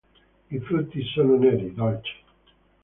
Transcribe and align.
I 0.49 0.59
frutti 0.61 1.03
sono 1.03 1.37
neri, 1.37 1.75
dolci. 1.75 2.15